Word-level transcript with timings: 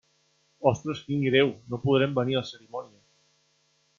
Ostres, 0.69 1.01
quin 1.09 1.25
greu, 1.25 1.51
no 1.73 1.79
podrem 1.85 2.17
venir 2.21 2.37
a 2.37 2.41
la 2.41 2.49
cerimònia. 2.55 3.01